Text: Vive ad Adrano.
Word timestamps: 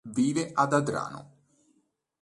Vive 0.15 0.49
ad 0.55 0.73
Adrano. 0.73 1.31